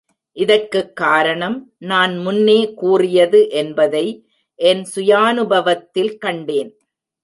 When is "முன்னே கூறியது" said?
2.17-3.49